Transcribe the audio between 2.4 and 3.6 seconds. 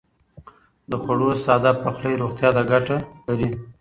ته ګټه لري.